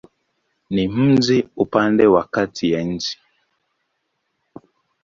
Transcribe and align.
Ni 0.69 0.87
mji 0.87 1.47
upande 1.55 2.07
wa 2.07 2.23
kati 2.23 2.71
ya 2.71 2.81
nchi. 2.83 3.19